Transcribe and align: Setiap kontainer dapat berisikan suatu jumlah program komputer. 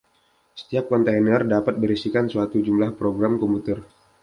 Setiap 0.59 0.85
kontainer 0.93 1.41
dapat 1.53 1.75
berisikan 1.83 2.25
suatu 2.33 2.57
jumlah 2.67 2.91
program 2.99 3.33
komputer. 3.41 3.77